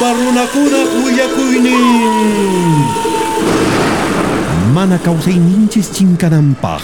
ñawpa 0.00 0.16
runakuna 0.16 0.80
willakuynin 1.04 1.84
mana 4.72 4.96
kawsayninchis 4.98 5.92
chinkananpaq 5.92 6.80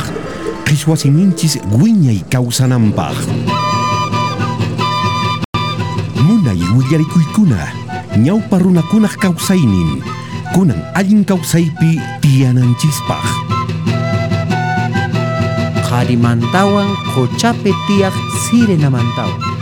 qhichwasininchis 0.68 1.56
wiñay 1.80 2.20
kawsananpaq 2.28 3.16
munay 6.28 6.60
willarikuykuna 6.76 7.56
ñawpa 8.20 8.58
runakunaq 8.60 9.16
kawsaynin 9.16 10.04
kunan 10.52 10.80
allin 10.92 11.24
kawsaypi 11.24 11.96
tiyananchispaq 12.20 13.24
qharimantawan 15.88 16.92
quchapi 17.16 17.72
tiyaq 17.88 18.12
sirenamantawan 18.44 19.55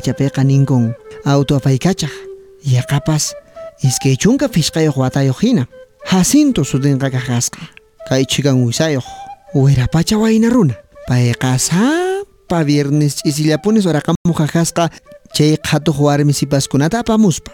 pachapiqa 0.00 0.44
ninkun. 0.44 0.94
Auto 1.24 1.56
apaykachaq 1.56 2.10
yaqapas 2.64 3.34
iskay 3.84 4.16
chunka 4.16 4.48
fiskayuq 4.48 4.96
watayuq 4.96 5.40
hina. 5.42 5.66
Jacinto 6.10 6.64
sutinqa 6.64 7.10
kaqasqa. 7.10 7.60
Kay 8.08 8.24
chikan 8.24 8.64
wisayuq 8.64 9.04
wirapacha 9.54 10.16
wayna 10.16 10.48
runa. 10.48 10.74
Payqa 11.08 11.58
sapa 11.58 12.64
viernes 12.64 13.20
ch'isillapunis 13.20 13.84
waraqamuq 13.84 14.36
kaqasqa 14.36 14.88
chay 15.34 15.56
qhatuq 15.56 16.00
warmi 16.00 16.32
sipaskunata 16.32 17.04
apamuspa. 17.04 17.52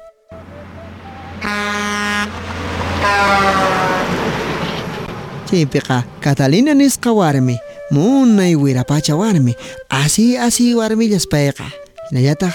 Chaypiqa 5.50 6.04
Catalina 6.22 6.74
nisqa 6.74 7.10
warmi 7.10 7.58
munay 7.90 8.54
wirapacha 8.54 9.14
warmi 9.18 9.54
asi 9.90 10.38
asi 10.38 10.74
warmillas 10.74 11.26
payqa 11.26 11.85
hinallataq 12.10 12.54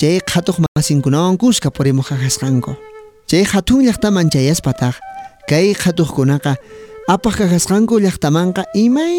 chay 0.00 0.20
qhatuq 0.20 0.56
masinkunawan 0.76 1.36
kuska 1.36 1.70
purimuq 1.70 2.08
kaqasqanku 2.10 2.72
chay 3.30 3.44
hatun 3.44 3.84
llaqtaman 3.86 4.30
chayaspataq 4.32 4.94
kay 5.50 5.74
qhatuqkunaqa 5.82 6.56
apaq 7.08 7.34
kaqasqanku 7.40 8.00
llaqtamanqa 8.04 8.62
imay 8.74 9.16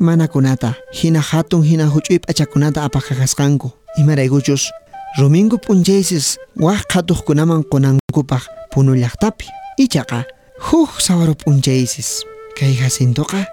manakunata 0.00 0.74
hina 0.92 1.20
hatun 1.20 1.62
hina 1.62 1.86
huch'uy 1.94 2.18
p'achakunata 2.24 2.84
apaq 2.86 3.04
kaqasqanku 3.10 3.68
imaraykuchus 4.00 4.70
rumingu 5.18 5.56
p'unchaysis 5.58 6.36
waq 6.60 6.84
qhatuqkunaman 6.92 7.64
qunankupaq 7.72 8.44
punu 8.72 8.92
llaqtapi. 8.94 9.48
Ichaqa 9.80 10.24
huk 10.68 11.00
sawaru 11.00 11.34
p'unchaysis. 11.40 12.24
Kay 12.56 12.76
Jacintoqa 12.76 13.48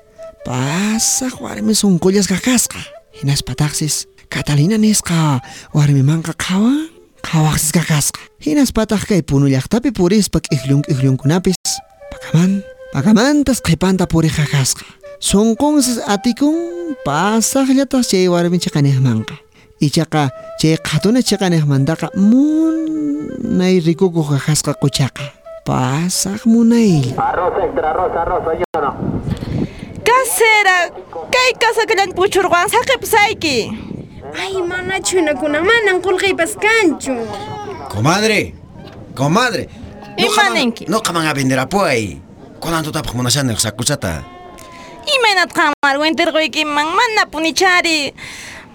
pasaq 0.45 1.39
warmi 1.39 1.75
sunqullas 1.75 2.27
kaqasqa 2.27 2.79
hinaspataqsis 3.19 4.07
Catalina 4.29 4.77
nisqa 4.77 5.41
warmimanqa 5.73 6.33
qhawan 6.37 6.89
qhawaqsis 7.23 7.71
kaqasqa 7.71 8.19
hinaspataq 8.43 9.07
kay 9.09 9.21
punu 9.23 9.47
llaqtapi 9.47 9.91
purispa 9.95 10.39
q'iklun 10.43 10.83
q'iklunkunapis 10.85 11.59
pakaman 12.11 12.61
pakamantas 12.93 13.59
qhipanta 13.65 14.05
puriq 14.05 14.35
kaqasqa 14.35 14.85
sunqunsis 15.19 16.03
atikun 16.13 16.95
pasaqllatas 17.07 18.11
chay 18.11 18.27
warmi 18.27 18.59
chiqaniymanqa 18.63 19.35
ichaqa 19.79 20.29
chay 20.59 20.75
qhatuna 20.87 21.23
chiqaniymantaqa 21.23 22.11
munay 22.19 23.79
rikukuq 23.87 24.27
kaqasqa 24.35 24.75
quchaqa 24.81 25.25
pasaq 25.67 26.43
munaylla 26.45 27.15
Casera, 30.03 30.91
kay 31.31 31.49
kasaklan 31.55 32.11
puchurwan 32.11 32.67
saqipusayki. 32.67 33.92
Ay, 34.37 34.61
mana 34.61 34.99
chunakuna 34.99 35.61
manan 35.61 36.01
qulqiypas 36.01 36.55
kanchu. 36.57 37.15
Comadre, 37.89 38.53
comadre. 39.15 39.69
Imanenki. 40.17 40.85
No 40.89 41.01
kaman 41.01 41.27
a 41.27 41.33
vender 41.33 41.59
apoy. 41.59 42.17
Kunan 42.59 42.83
tutapaq 42.83 43.13
munashani 43.13 43.55
sakusata. 43.57 44.23
Imaynat 45.03 45.51
qamar 45.53 45.97
wintirquykiman 45.99 46.87
mana 46.87 47.25
punichari. 47.31 48.13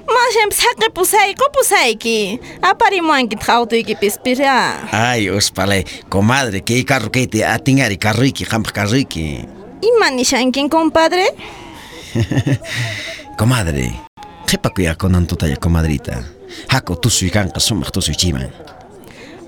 Mashem 0.09 0.51
saqipusay 0.51 1.35
qupusayki. 1.35 2.41
Aparimuankit 2.63 3.45
qawtuykipis 3.45 4.19
pira. 4.25 4.89
Ay, 4.93 5.31
uspalay. 5.31 5.85
Comadre, 6.09 6.63
que 6.63 6.85
carro 6.85 7.11
que 7.11 7.27
te 7.27 7.45
atingari 7.45 7.99
carruiki, 7.99 8.45
jampa 8.45 8.71
carruiki. 8.73 9.45
Imanishankin, 9.83 10.69
compadre? 10.69 11.29
Comadre, 13.39 13.93
qhipakuyakunantutalla 14.49 15.57
comadrita 15.57 16.25
haku 16.69 16.97
tusuy 16.97 17.31
sumak 17.31 17.61
sumaq 17.61 17.91
tusuychiman 17.93 18.49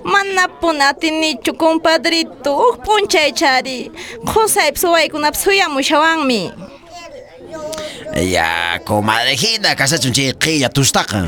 mana 0.03 0.47
puna 0.47 0.89
atinichu 0.89 1.53
compadrito 1.53 2.55
huk 2.55 2.85
p'unchay 2.85 3.31
chari 3.33 3.91
qusaypis 4.25 4.81
suwaykunapas 4.81 5.43
suyamushawanmi 5.43 6.53
ya 8.17 8.79
comadrejina 8.85 9.75
kasachun 9.75 10.13
chay 10.13 10.33
qilla 10.33 10.69
tustaqa 10.69 11.25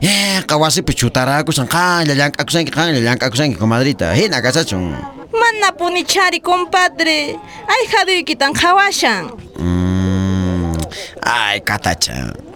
yaqa 0.00 0.56
wasipi 0.56 0.94
chutarakusan 0.94 1.68
qanlla 1.68 2.14
llank'akusanki 2.14 2.70
qanlla 2.70 3.00
llank'akusanki 3.00 3.56
comadrita 3.58 4.14
hina 4.14 4.42
kasachun 4.42 4.90
ya 4.90 4.98
ya, 4.98 5.20
mana 5.32 5.72
punichari 5.72 6.40
compadre 6.40 7.38
ay 7.66 7.82
qhaduykitan 7.90 8.52
qhawashan 8.54 9.30
hmm, 9.58 10.74
ay 11.22 11.60
katacha 11.60 12.49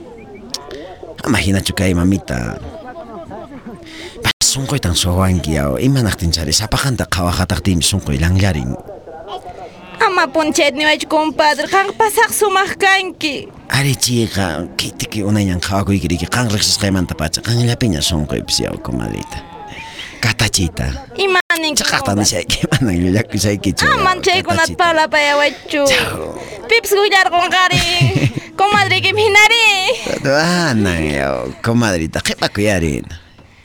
Imaginachukai 1.26 1.94
mamita. 1.94 2.60
Sunquytan 4.44 4.94
cari 4.94 5.58
yaw 5.58 5.80
imanaqtinchari 5.80 6.52
sapaqanta 6.52 7.06
tim 7.64 7.82
sungkoi 7.82 8.20
langjarin. 8.20 8.76
ama 10.06 10.26
punchayt 10.28 10.74
niwaychu 10.76 11.08
compadre 11.08 11.66
kang 11.68 11.90
pasak 11.96 12.30
sumah 12.32 12.70
kanki 12.76 13.48
arichiqa 13.68 14.68
kitiki 14.76 15.24
unayñan 15.24 15.60
qhawakuykiriki 15.60 16.26
Kang 16.30 16.48
riqsisqaymanta 16.48 17.14
pacha 17.14 17.40
qanllapiña 17.40 18.00
sunquypis 18.00 18.60
yaw 18.64 18.76
Kata 18.78 19.40
katachita 20.20 20.86
ima 21.16 21.43
Chaqaqta 21.54 22.14
nishayki 22.18 22.66
manan 22.72 22.98
llullakusaykichu. 22.98 23.86
Aman 23.86 24.18
chaykunat 24.22 24.74
parlapayawachu. 24.74 25.86
Pips 26.68 26.90
kuyarqunqari. 26.90 27.78
Comadrikim 28.58 29.14
hinari. 29.14 29.66
Anan 30.26 31.02
yaw, 31.14 31.54
comadrita, 31.62 32.18
qhipakuyarin. 32.26 33.06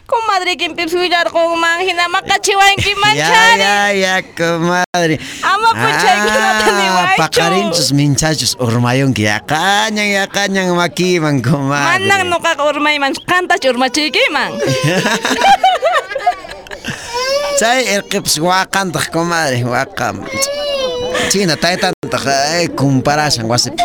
Comadrikim 0.05 0.77
pips 0.77 0.93
kuyarqunman 0.93 1.81
hina 1.81 2.05
maqachiwanki 2.13 2.93
Ya, 3.17 3.57
ya, 3.57 3.89
ya, 3.93 4.21
comadre. 4.37 5.17
Ama 5.49 5.69
punchaykunata 5.73 6.69
niwaychu. 6.77 7.17
paqarinchus 7.17 7.89
minchachus 7.93 8.53
urmayunki 8.61 9.25
yaqañan 9.25 10.09
yaqañan 10.13 10.77
makiman 10.77 11.41
comadre. 11.41 12.05
Manan 12.05 12.29
nuqaqa 12.29 12.69
urmayman 12.69 13.13
qantachu 13.25 13.73
urmachiykiman. 13.73 14.51
Chay 17.59 17.83
irqips 17.91 18.39
waqantaq 18.39 19.11
comadre, 19.11 19.59
waqam. 19.67 20.23
China 21.27 21.59
taytantaq 21.59 22.23
ay 22.55 22.71
comparasan 22.71 23.51
wasipi. 23.51 23.83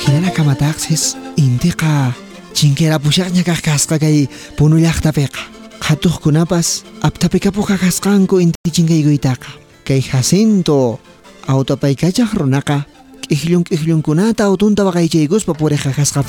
hinana 0.00 0.30
kamataqsis 0.32 1.12
intiqa 1.36 2.16
chinkera 2.56 2.96
pushaqña 2.96 3.44
kaq 3.44 3.60
kasqa 3.60 4.00
kay 4.00 4.24
punu 4.56 4.80
llaqtapiqa 4.80 5.42
qhatuqkunapas 5.84 6.68
aptapikapuq 7.04 7.76
kaqasqanku 7.76 8.40
inti 8.40 8.72
chinkaykuytaqa 8.72 9.52
kay 9.84 10.00
Jacinto 10.00 10.96
autopaykachaq 11.44 12.40
runaqa 12.40 12.88
k'iklun 13.28 13.68
k'iklunkunata 13.68 14.48
autunta 14.48 14.80
waqaychaykuspa 14.88 15.52
puriq 15.60 15.92
kaqasqa 15.92 16.24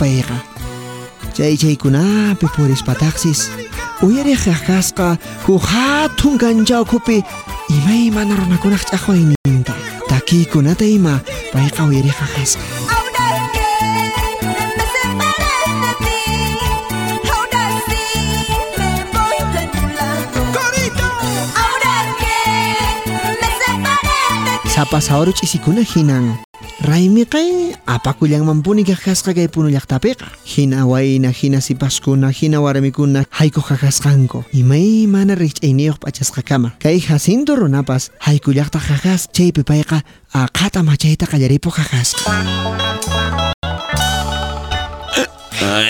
payqa 1.24 1.36
chay 1.36 1.56
chaykunapi 1.58 2.48
purispataqsis 2.56 3.50
uyariq 4.02 4.44
kaqasqa 4.46 5.18
huk 5.48 5.64
hatun 5.64 6.38
kanchawkupi 6.38 7.24
imaymana 7.70 8.36
runakunaq 8.36 8.84
ch'aqwayninta 8.90 9.74
takiykunata 10.10 10.86
ima 10.86 11.20
payqa 11.54 11.84
uyariq 11.88 12.18
kaqasqa 12.20 12.64
Ahora 21.64 21.98
que 22.22 22.38
me 24.64 24.70
Kapas 24.76 25.12
ahora 25.12 25.32
chisikuna 25.32 25.82
hinan. 25.82 26.26
Raimi 26.84 27.24
kay 27.24 27.72
apakullanman 27.88 28.60
puni 28.60 28.84
kakasqa 28.84 29.32
kay 29.32 29.48
puno 29.48 29.72
llaqtapiqa. 29.72 30.28
Hina 30.44 30.84
wayna, 30.86 31.32
hina 31.32 31.62
sipaskuna, 31.64 32.28
hina 32.28 32.60
warmikuna 32.60 33.24
hayku 33.40 33.62
kakasqanku. 33.64 34.44
Imay 34.52 35.08
mana 35.08 35.36
rikch'ayniyuq 35.40 36.04
p'achasqa 36.04 36.44
kama. 36.44 36.76
Kay 36.84 37.00
Jacinto 37.00 37.56
runapas 37.56 38.12
hayku 38.28 38.52
llaqta 38.52 38.84
kakas 38.84 39.32
chaypi 39.32 39.64
payqa 39.64 40.04
aqhata 40.36 40.84
machayta 40.84 41.26
qallaripu 41.26 41.72
kakasqa. 41.72 42.20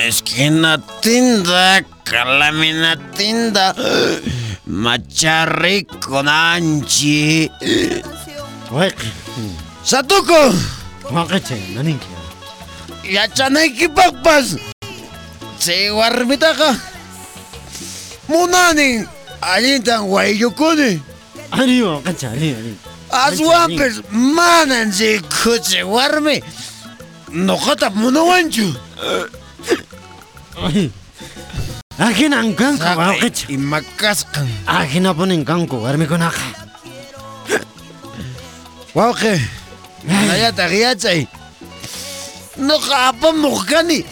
Esquina 0.05 0.77
tinda, 1.01 1.81
calamina 2.05 2.93
tinda, 3.17 3.73
macharrico 11.11 11.11
nanchi. 11.11 11.11
Wayqi. 11.11 11.11
Satuko, 11.11 11.13
Waqacha 11.15 11.55
naninki. 11.75 12.07
yachanayki 13.15 13.87
pakpas. 13.89 14.55
Chay 15.59 15.89
warmitaqa. 15.89 16.75
Munanin, 18.29 19.07
allintan 19.41 20.01
waylukuni. 20.07 21.01
Ani 21.51 21.81
waqacha 21.81 22.27
ani 22.31 22.49
ani. 22.55 22.73
Aswampis 23.11 24.01
manan 24.11 24.91
chay 24.91 25.19
kuchi 25.19 25.83
warmi. 25.83 26.41
Noqata 27.31 27.89
munawanchu. 27.89 28.73
Ajina 31.99 32.39
ankanku 32.39 32.83
waqacha. 32.83 33.45
Imakasqan. 33.49 34.47
Ajina 34.67 35.13
punin 35.13 35.45
kanku 35.45 35.75
warmikunaqa. 35.83 36.41
Wauqe, 38.95 39.39
nayata 40.07 40.67
qiyachay. 40.69 41.27
Nuqa 42.57 43.07
apamuq 43.09 43.65
kani. 43.69 44.05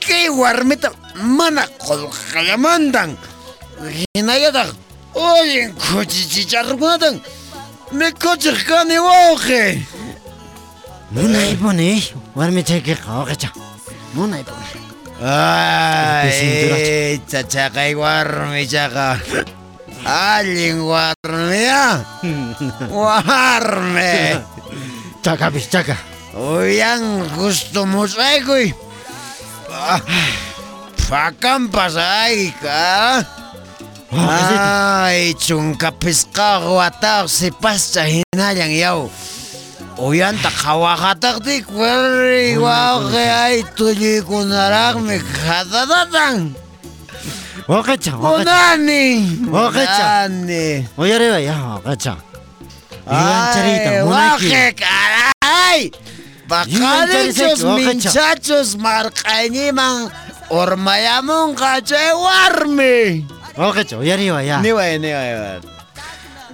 Kay 0.00 0.28
warmita 0.30 0.90
mana 1.36 1.66
qolqallamantan. 1.78 3.16
Hinallataq 4.14 4.70
ullin 5.14 5.72
kuchichicharrukunatan 5.76 7.20
mikuchiq 7.92 8.58
kani 8.68 8.96
wauqe. 8.98 9.62
Munay 11.12 11.56
puni 11.60 11.90
warmi 12.36 12.62
chaykiqa 12.68 13.10
waqacha. 13.20 13.48
Munay 14.14 14.42
puni. 14.48 14.66
Ay, 15.18 17.18
chachaqay 17.30 17.92
warmichaqa. 17.98 19.18
Allin 20.06 20.78
warmiya. 20.88 22.06
Warme. 22.88 24.14
Chakapis 25.22 25.66
chaka. 25.68 25.96
Uyan 26.38 27.26
gusto 27.34 27.82
mo 27.88 28.06
saykoy. 28.06 28.70
Pakampas 31.08 31.96
ay 31.96 32.52
ka. 32.60 33.24
Ay, 34.08 35.36
chungkapis 35.36 36.32
ka 36.32 36.64
watak 36.64 37.28
si 37.28 37.52
pascha 37.52 38.08
hinayang 38.08 38.72
yaw. 38.72 39.00
Uyan 39.98 40.38
takawakatak 40.38 41.42
di 41.42 41.58
kweri 41.60 42.54
wow 42.54 43.02
kay 43.10 43.28
ay 43.28 43.56
tuloy 43.74 44.22
ko 44.22 44.46
narak 44.46 45.02
may 45.02 45.18
katatatang. 45.18 46.54
Waqacha 47.66 48.14
waqacha. 48.16 48.46
Kunani. 48.46 49.04
Waqacha. 49.50 50.30
Kunani. 50.30 50.86
Oyareba 50.96 51.42
ya 51.42 51.76
waqacha. 51.76 52.27
Ay, 53.08 53.54
Charita, 53.54 53.90
waje, 54.04 54.74
caray! 54.76 55.90
Bakalin 56.48 57.32
sus 57.32 57.64
oh, 57.64 57.76
minchachos 57.76 58.76
marqayniyman 58.76 60.08
urmayamunqa 60.50 61.80
chay 61.84 62.08
eh, 62.08 62.16
warmi. 62.16 63.24
Oh, 63.56 63.68
Oke 63.68 63.84
yariwa 63.84 64.40
ya. 64.42 64.60
Niwa, 64.62 64.84
ya. 64.86 64.98
niwa, 64.98 65.22
niwa. 65.24 65.60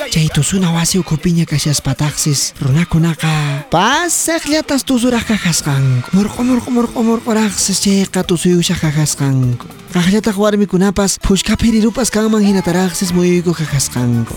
Chay 0.08 0.30
tusuna 0.34 0.72
wasi 0.72 0.98
ukupiña 1.00 1.46
kashaspataksis 1.46 2.54
runakunaqa 2.64 3.68
pasaqllatas 3.70 4.84
tusuraq 4.88 5.28
kaqasqanku 5.28 6.10
murqu 6.16 6.44
murqu 6.44 6.72
murqu 6.72 7.00
murquraqsis 7.04 7.78
chayqa 7.84 8.24
tusuyushaq 8.24 8.80
kaqasqanku 8.82 9.68
qaqllataq 9.94 10.38
warmikunapas 10.40 11.20
phushkapi 11.22 11.72
rirupas 11.76 12.10
kanman 12.10 12.42
hinataraqsis 12.42 13.12
muyuyku 13.12 13.52
kaqasqanku 13.54 14.34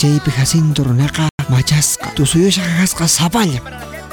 chaypi 0.00 0.30
Jacinto 0.32 0.82
runaqa 0.88 1.28
machasqa 1.52 2.08
tusuyushaq 2.16 2.64
kaqasqa 2.64 3.06
sapallam 3.16 3.64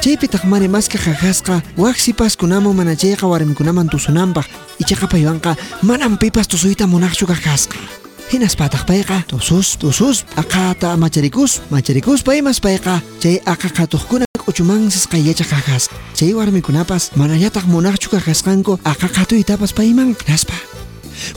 chaypitaq 0.04 0.44
mani 0.52 0.68
maska 0.68 0.98
kaqasqa 1.00 1.62
waqsipaskunaman 1.84 2.76
mana 2.76 2.94
chayqa 3.04 3.26
warmikunaman 3.32 3.88
tusunanpaq 3.88 4.48
ichaqa 4.84 5.08
paywanqa 5.08 5.56
manan 5.88 6.18
pipas 6.20 6.48
tusuyta 6.52 6.88
munaqchu 6.94 7.26
kaqasqa 7.32 7.80
Hinaspataq 8.28 8.84
payqa 8.84 9.24
tusus 9.32 9.80
tusus. 9.80 10.26
Aqata 10.36 10.98
macharikus 11.00 11.62
macharikus 11.72 12.20
paymas 12.28 12.60
payqa 12.60 13.00
chay 13.24 13.40
aqa 13.54 13.72
qhatuqkuna 13.78 14.26
k'uchumansis 14.44 15.08
qayllacha 15.08 15.46
qaqasqa 15.48 15.96
chay 16.18 16.36
warmikunapas 16.36 17.16
manallataq 17.16 17.64
munaqchu 17.76 18.12
qaqasqanku 18.12 18.74
aqa 18.84 19.08
qhatuytapas 19.16 19.72
payman 19.72 20.12
hinaspa 20.20 20.58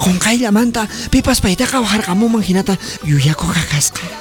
qunqayllamanta 0.02 0.88
pipas 1.12 1.38
paytaqa 1.38 1.78
waqarqamuman 1.84 2.42
hinata 2.42 2.74
yuyaku 3.06 3.46
qaqasqa 3.46 4.19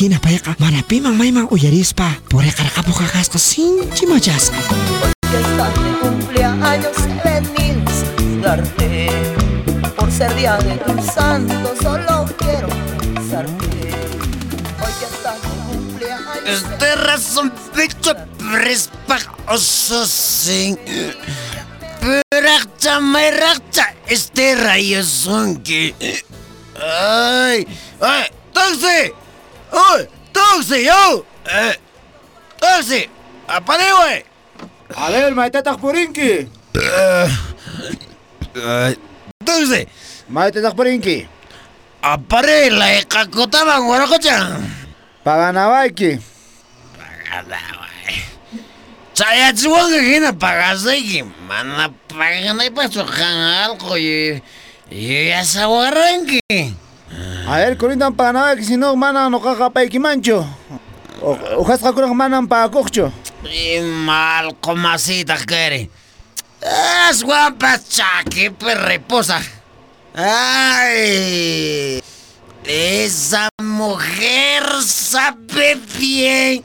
hina 0.00 0.18
payqa 0.20 0.56
mana 0.58 0.82
piman 0.88 1.16
mayman 1.16 1.46
uyarispa 1.50 2.08
puriqarqapu 2.30 2.92
qaqasqa 2.92 3.38
sinchi 3.38 4.04
machasqa 4.06 4.60
que 5.30 5.38
estás 5.40 5.74
de 5.84 5.90
cumpleaños 6.00 6.96
venimos 7.24 7.92
a 7.92 8.46
saludarte. 8.46 9.10
Por 9.96 10.12
ser 10.12 10.34
día 10.36 10.56
de 10.58 10.76
tu 10.78 11.02
santo, 11.02 11.74
solo 11.82 12.26
quiero 12.38 12.68
besarte. 13.14 13.94
Hoy 14.82 14.92
que 14.98 15.06
estás 15.06 15.42
de 15.42 15.48
cumpleaños. 15.66 16.46
Este 16.46 16.96
razón 16.96 17.52
pecho 17.74 18.14
prespak 18.38 19.28
osusin. 19.48 20.78
Perakcha 22.28 23.00
merakcha 23.00 23.94
este 24.06 24.54
rayo 24.54 25.02
sonki. 25.02 25.94
Ay, 26.80 27.66
ay, 28.00 28.26
taxi! 28.52 29.25
Taxi, 30.32 30.84
yo! 30.84 31.24
Eh, 31.48 31.74
taxi! 32.60 33.08
Apare, 33.48 33.88
güey! 33.90 34.24
Alel, 34.94 35.34
maite 35.34 35.62
takpurinki. 35.62 36.48
Taxi! 39.44 39.88
Maite 40.28 40.60
takpurinki. 40.62 41.28
Apare, 42.02 42.70
la 42.70 43.00
ekakotaban, 43.00 43.86
guaracocha. 43.86 44.60
Paganavaiki. 45.24 46.20
Chayachiwan 49.16 49.90
hina 50.04 50.32
pagasayki. 50.32 51.24
Mana 51.48 51.88
paganay 52.08 52.70
pa 52.70 52.84
sukan 52.86 53.64
algo 53.64 53.96
y... 53.96 54.42
Y 54.92 55.32
esa 55.34 55.66
guaranki. 55.66 56.40
A 57.46 57.56
ver, 57.56 57.76
kurintan 57.78 58.14
paganavaiki, 58.14 58.64
si 58.64 58.76
no, 58.76 58.96
mana 58.96 59.30
no 59.30 59.40
kakapayki 59.40 59.98
mancho. 59.98 60.46
Ujasqa 61.58 61.92
kuraq 61.92 62.12
manan 62.14 62.48
paakuqchu. 62.48 63.12
Y 63.44 63.80
mal 63.80 64.56
comasita 64.60 65.36
quiere. 65.46 65.90
Es 67.08 67.22
guapas 67.22 67.88
chaquipe 67.88 68.74
reposa. 68.74 69.40
Ay. 70.14 72.02
Esa 72.64 73.48
mujer 73.62 74.64
sabe 74.82 75.80
bien 75.98 76.64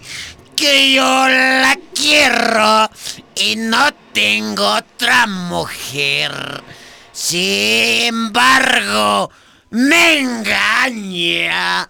que 0.55 0.93
yo 0.93 1.27
la 1.27 1.77
quiero 1.93 2.89
y 3.36 3.55
no 3.57 3.93
tengo 4.12 4.65
otra 4.65 5.27
mujer. 5.27 6.63
Sin 7.12 8.01
embargo, 8.07 9.29
me 9.71 10.19
engaña. 10.19 11.89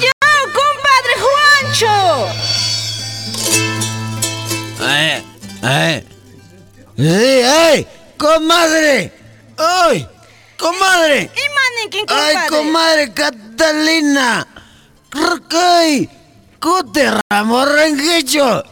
¡Ya, 0.00 0.12
compadre 0.54 1.14
Juancho! 1.20 1.94
¡Ay! 4.80 5.24
¡Ay! 5.62 6.06
¡Ey, 6.96 7.42
ay! 7.42 7.86
¡Comadre! 8.16 9.12
¡Ay! 9.58 10.08
¡Comadre! 10.56 11.30
¡Ay, 11.84 11.96
compadre. 12.06 12.48
comadre 12.48 13.12
Catalina! 13.12 14.46
¡Ay! 15.50 16.08
¡Cutera, 16.60 17.20
morrenguicho! 17.44 18.62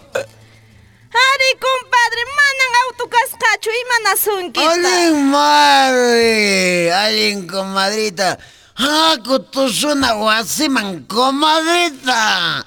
Ari, 1.19 1.51
compadre, 1.59 2.23
manang 2.39 2.75
autocascacho, 2.85 3.71
imanasunquita. 3.83 4.71
¡Alin, 4.71 5.17
madre! 5.31 6.93
¡Alin, 6.93 7.47
comadrita! 7.49 8.39
¡Haku 8.77 9.41
tu 9.51 9.69
suna 9.69 10.15
wasiman, 10.15 11.05
comadrita! 11.07 12.65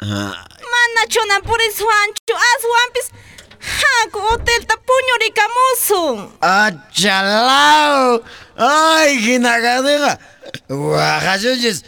Mana 0.00 1.02
chonan 1.08 1.42
puris 1.42 1.78
Juancho, 1.78 2.34
aswampis. 2.50 3.06
Haku 3.60 4.18
hotelta 4.18 4.74
puñurikamusun. 4.86 6.16
¡Achalao! 6.40 8.22
¡Ay, 8.56 9.18
ginagadega! 9.22 10.18
¡Guajayuyes! 10.68 11.84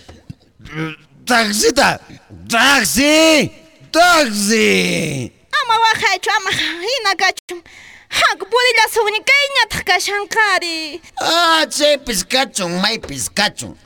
¡Taxita! 1.26 2.00
¡Taxi! 2.48 3.50
¡Taxi! 3.90 5.39
Ama 5.60 5.74
wajacho, 5.84 6.30
ama 6.36 6.50
hinakacho. 6.50 7.62
Haku 8.08 8.44
purilla 8.50 8.88
suni 8.92 9.20
kaiñataq 9.28 9.84
kashankari. 9.84 11.00
¡Ah, 11.20 11.64
che, 11.70 11.98
piscachun, 11.98 12.80
may 12.82 12.98
piscachun! 12.98 13.76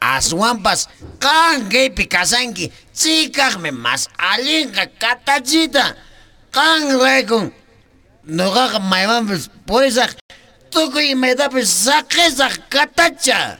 Aswampas, 0.00 0.88
kan 1.20 1.68
gaypi 1.68 2.06
kasanki, 2.06 2.72
chikaqmi 2.94 3.70
mas 3.70 4.08
allinqa 4.18 4.86
katachita. 5.00 5.96
Kan 6.52 6.98
raykun, 6.98 7.52
nuqaqa 8.26 8.78
maymanpis 8.80 9.48
purisaq, 9.66 10.10
tukuy 10.70 11.10
imaytapis 11.14 11.70
saqisaq 11.84 12.54
katacha. 12.68 13.58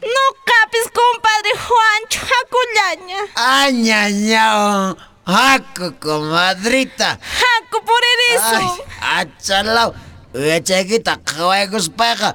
Nuqapis, 0.00 0.86
compadre 0.96 1.52
Juancho, 1.64 2.20
hakullaña. 2.30 3.20
Añañao, 3.34 4.96
¡Jaco, 5.30 5.94
comadrita! 6.00 7.18
¡Jaco, 7.22 7.84
por 7.84 8.02
eso! 8.34 8.82
¡Ay, 9.00 9.28
achalao! 9.28 9.94
¡Uechequita, 10.34 11.20
juegos 11.36 11.88
peja! 11.88 12.34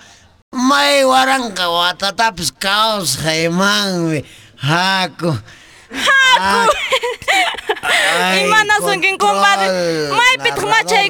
¡May 0.52 1.04
waranca, 1.04 1.70
watatapis, 1.70 2.54
kaos 2.54 3.18
jaimán, 3.18 4.24
¡Jaco! 4.56 5.38
¡Jaco! 5.92 6.72
¡Ay, 8.18 8.46
manas, 8.48 8.80
un 8.80 9.18
compadre! 9.18 9.68
mai 10.16 10.38
pitmacha, 10.44 11.04
y! 11.06 11.10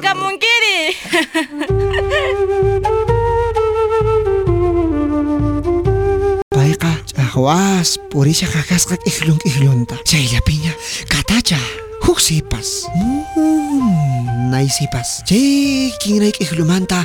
kawas, 7.36 8.00
puri 8.08 8.32
siya 8.32 8.48
kakaskak 8.48 9.04
ihlong-ihlonta. 9.04 10.00
Siya 10.08 10.24
ilapinya, 10.24 10.72
katacha, 11.04 11.60
huksipas. 12.00 12.88
Hmm, 12.88 14.48
naisipas. 14.48 15.20
Siya 15.28 15.92
kinaik 16.00 16.40
ihlumanta, 16.40 17.04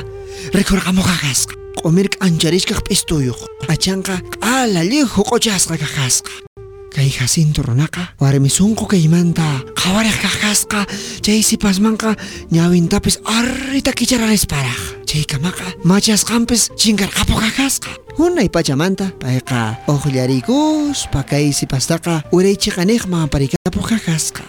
rekor 0.56 0.80
kamo 0.80 1.04
kakaskak. 1.04 1.60
Komirk 1.84 2.16
anjarish 2.24 2.64
kak 2.64 2.80
pistuyok. 2.88 3.36
Achanka, 3.68 4.24
alali 4.40 5.04
hukochas 5.04 5.68
kakaskak. 5.68 6.51
kay 6.92 7.08
Jacinto 7.08 7.64
Ronaka, 7.64 8.12
misungku 8.36 8.84
kay 8.84 9.08
Manta, 9.08 9.64
kawarek 9.72 10.20
kakaska, 10.20 10.84
chay 11.24 11.40
si 11.40 11.56
manka, 11.80 12.12
nyawin 12.52 12.88
tapis 12.88 13.16
arita 13.24 13.96
kicharan 13.96 14.30
esparak. 14.30 14.76
Chay 15.08 15.24
kamaka, 15.24 15.64
machas 15.84 16.24
kampes, 16.24 16.68
chingar 16.76 17.08
kapo 17.08 17.40
kakaska. 17.40 17.88
Hunay 18.20 18.52
pachamanta, 18.52 19.08
paeka, 19.16 19.80
ojllaricus, 19.88 21.08
pakay 21.08 21.48
sipastaka, 21.52 22.22
urey 22.32 22.56
chikanikma 22.60 23.24
parikapo 23.26 23.80
kakaska. 23.80 24.44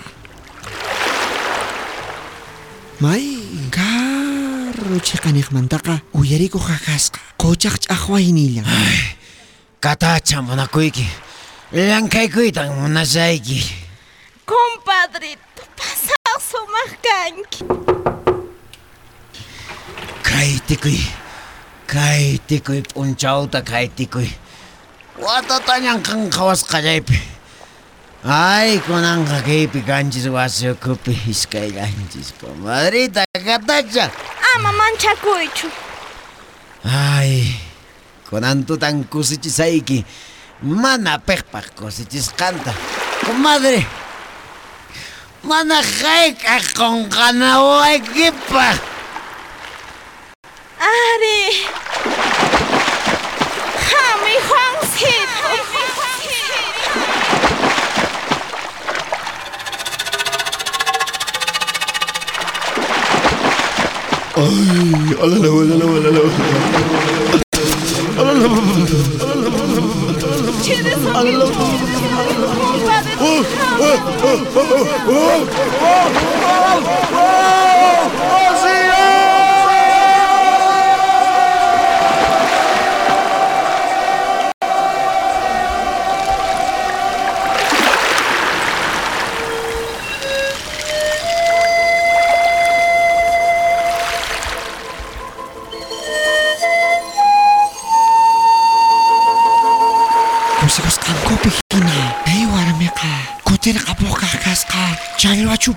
May, 3.00 3.40
karo 3.72 5.00
chikanikmantaka, 5.00 6.04
uyariko 6.12 6.60
kakaska, 6.60 7.20
kochak 7.40 7.80
ini 8.20 8.60
Ay, 8.60 9.16
kata 9.80 10.20
chamonakuyki. 10.20 11.33
Lan 11.74 12.06
kaikui 12.10 12.51
tan 12.53 12.70
munasaiki. 12.77 13.58
Compadrito, 14.46 15.63
pasazo 15.77 16.62
mahkanki. 16.70 17.65
Kaitikui, 20.22 21.01
kaitikui, 21.88 22.84
punchauta 22.94 23.62
kaitikui. 23.62 24.30
Wata 25.18 25.60
tanyan 25.60 26.01
kan 26.03 26.30
kawas 26.30 26.63
kajaipi. 26.63 27.18
Ay, 28.24 28.80
kunan 28.86 29.25
kakeipi 29.25 29.82
kanchis 29.82 30.27
wasiokupi 30.30 31.18
iskai 31.27 31.72
kanchis, 31.72 32.34
comadrita, 32.39 33.25
katacha. 33.46 34.12
Ama 34.56 34.72
mancha 34.72 35.15
kuichu. 35.15 35.68
Ay, 36.86 37.50
kunan 38.30 38.63
tutan 38.65 39.03
kusichisaiki. 39.10 40.06
Mana 40.63 41.20
piqpaq 41.20 41.75
kusichisqanta. 41.75 42.72
Comadre, 43.25 43.86
mana 45.43 45.79
hayk'aq 45.84 46.65
qunqanawaykipaq. 46.79 48.77
Ari. 50.79 51.41
Jami 53.88 54.36
Juancito. 54.48 55.51
Chile 65.24 67.12
Oh! 68.46 68.84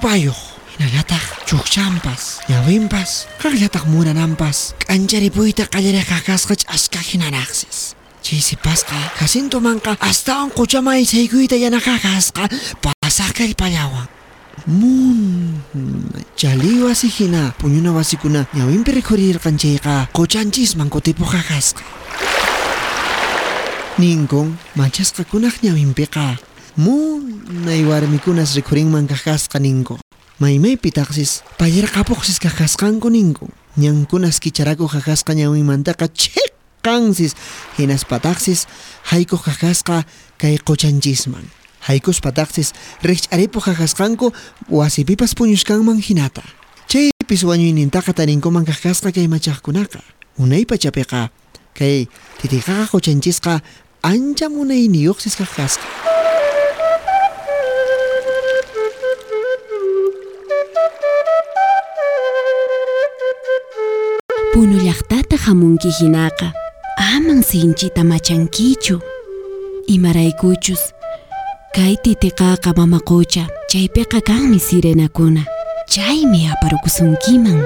Papayo. 0.07 0.31
Nagatak, 0.79 1.51
chukchampas, 1.51 2.39
yawimpas, 2.47 3.27
kagyatak 3.43 3.83
kajari 4.79 5.31
kakas 5.35 5.67
kallarakaskach 5.67 6.63
aska 6.71 7.01
hinanaksis. 7.03 7.97
Chisipasqa, 8.23 8.95
Jacinto 9.19 9.59
manqa 9.59 9.99
astawan 9.99 10.51
quchama 10.55 10.95
ichaykuyta 11.03 11.59
yanaqakasqa 11.59 12.47
pasaqkari 13.03 13.59
pallawan. 13.59 14.07
Mun 14.69 15.59
chali 16.37 16.83
wasi 16.87 17.09
hina 17.11 17.51
puñuna 17.59 17.91
wasikuna 17.91 18.47
ñawinpi 18.55 18.93
rikhurirqanchayqa 19.03 20.15
quchanchisman 20.15 20.89
kutipuqa 20.89 21.43
kasqa. 21.43 21.83
Ninkun 23.99 24.55
manchasqakunaq 24.79 25.67
ñawinpiqa 25.67 26.39
munay 26.77 27.89
warmikunas 27.89 28.53
rikhurinman 28.53 29.09
kajasqa 29.09 29.57
ninku 29.57 29.97
maymaypi 30.41 30.93
taqsis 30.93 31.41
pallirqapuqsis 31.57 32.37
kajasqanku 32.37 33.09
ninku 33.09 33.49
ñankunas 33.81 34.37
kicharakuq 34.45 34.93
kajasqa 35.01 35.33
ñawinmantaqa 35.33 36.13
chiqqansis 36.13 37.33
hinaspataqsis 37.81 38.69
haykuq 39.09 39.41
kajasqa 39.49 40.05
kay 40.37 40.61
quchanchisman 40.61 41.49
haykuspataqsis 41.89 42.77
riqch'aripuq 43.01 43.73
kajasqanku 43.73 44.37
wasipipas 44.69 45.33
puñushkanman 45.33 45.97
hinata 45.97 46.45
chaypis 46.93 47.41
wañuynintaqa 47.49 48.13
tarinkuman 48.13 48.69
kajasqa 48.69 49.17
kay 49.17 49.25
machaqkunaqa 49.33 50.05
unay 50.37 50.69
pachapiqa 50.69 51.33
kay 51.73 52.05
titiqaqa 52.37 52.93
quchanchisqa 52.93 53.65
ancha 54.05 54.53
munayniyuqsis 54.53 55.41
kajasqa 55.41 56.07
Puno 64.57 64.79
llaqtata 64.81 65.37
hamunki 65.37 65.91
hinaqa 65.99 66.53
aman 66.97 67.43
sinchita 67.43 68.05
machankichu. 68.05 69.01
Imaraykuchus 69.87 70.83
kay 71.75 71.97
titiqaqa 72.03 72.73
mama 72.77 72.99
qucha 73.09 73.45
chaypiqa 73.69 74.21
kanmi 74.21 74.59
sirenakuna. 74.59 75.43
Chaymi 75.93 76.49
aparukusunkiman 76.49 77.61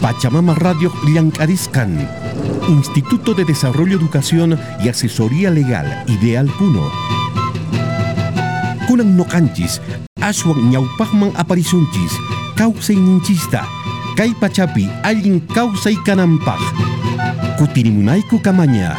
Pachamama 0.00 0.54
Radio 0.54 0.92
Llancariscan 1.06 2.08
Instituto 2.68 3.34
de 3.34 3.44
Desarrollo 3.44 3.96
Educación 3.96 4.58
y 4.82 4.88
Asesoría 4.88 5.50
Legal 5.50 5.86
Ideal 6.08 6.50
Puno. 6.58 6.90
Kunan 8.88 9.16
noqanchis 9.16 9.80
aswan 10.20 10.70
ñawpaqman 10.70 11.30
aparisunchis 11.36 12.12
kawsayninchista 12.56 13.62
kay 14.16 14.34
pachapi 14.34 14.90
allin 15.04 15.38
kawsaykananpaq 15.54 16.58
kutirimunayku 17.58 18.42
kamaña 18.42 18.96